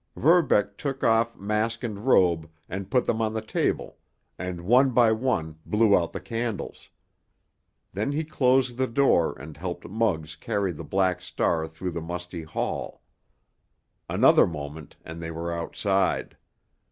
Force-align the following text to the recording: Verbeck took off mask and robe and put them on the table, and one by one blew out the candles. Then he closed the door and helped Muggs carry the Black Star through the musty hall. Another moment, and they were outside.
Verbeck 0.15 0.79
took 0.79 1.03
off 1.03 1.37
mask 1.37 1.83
and 1.83 2.07
robe 2.07 2.49
and 2.67 2.89
put 2.89 3.05
them 3.05 3.21
on 3.21 3.35
the 3.35 3.41
table, 3.43 3.99
and 4.35 4.61
one 4.61 4.89
by 4.89 5.11
one 5.11 5.59
blew 5.63 5.95
out 5.95 6.11
the 6.11 6.19
candles. 6.19 6.89
Then 7.93 8.11
he 8.11 8.23
closed 8.23 8.77
the 8.77 8.87
door 8.87 9.37
and 9.37 9.55
helped 9.55 9.87
Muggs 9.87 10.35
carry 10.35 10.71
the 10.71 10.83
Black 10.83 11.21
Star 11.21 11.67
through 11.67 11.91
the 11.91 12.01
musty 12.01 12.41
hall. 12.41 13.03
Another 14.09 14.47
moment, 14.47 14.95
and 15.05 15.21
they 15.21 15.29
were 15.29 15.53
outside. 15.53 16.35